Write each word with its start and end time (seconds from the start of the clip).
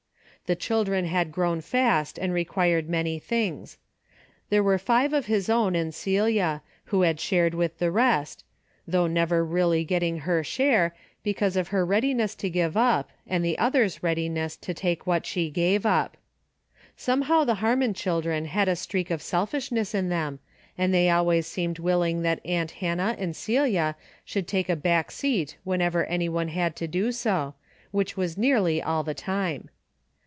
The 0.47 0.55
chil 0.57 0.83
dren 0.83 1.05
had 1.05 1.31
grown 1.31 1.61
fast 1.61 2.17
and 2.17 2.33
required 2.33 2.89
many 2.89 3.15
18 3.15 3.15
A 3.15 3.19
DAILY 3.19 3.19
EATE.^' 3.19 3.29
things. 3.69 3.77
There 4.49 4.63
were 4.63 4.77
five 4.77 5.13
of 5.13 5.27
his 5.27 5.47
own 5.49 5.75
and 5.77 5.95
Celia, 5.95 6.61
who 6.85 7.03
had 7.03 7.21
shared 7.21 7.53
with 7.53 7.79
the 7.79 7.89
rest,— 7.89 8.43
though 8.85 9.07
never 9.07 9.45
really 9.45 9.85
getting 9.85 10.17
her 10.17 10.43
share, 10.43 10.93
because 11.23 11.55
of 11.55 11.69
her 11.69 11.87
readi 11.87 12.13
ness 12.13 12.35
to 12.35 12.49
give 12.49 12.75
up 12.75 13.11
and 13.25 13.45
the 13.45 13.57
others' 13.57 14.03
readiness 14.03 14.57
to 14.57 14.73
take 14.73 15.07
what 15.07 15.25
she 15.25 15.49
gave 15.49 15.85
up. 15.85 16.17
Somehow 16.97 17.45
the 17.45 17.55
Hannon 17.55 17.93
children 17.93 18.43
had 18.43 18.67
a 18.67 18.75
streak 18.75 19.09
of 19.09 19.21
selfishness 19.21 19.95
in 19.95 20.09
them, 20.09 20.39
and 20.77 20.93
they 20.93 21.09
always 21.09 21.47
seemed 21.47 21.79
willing 21.79 22.23
that 22.23 22.45
aunt 22.45 22.71
Hannah 22.71 23.15
and 23.17 23.37
Celia 23.37 23.95
should 24.25 24.49
take 24.49 24.67
a 24.67 24.75
back 24.75 25.11
seat 25.11 25.55
whenever 25.63 26.03
any 26.07 26.27
one 26.27 26.49
had 26.49 26.75
to 26.75 26.87
do 26.87 27.13
so, 27.13 27.53
which 27.91 28.17
was 28.17 28.37
nearly 28.37 28.83
all 28.83 29.03
the 29.05 29.13
time. 29.13 29.69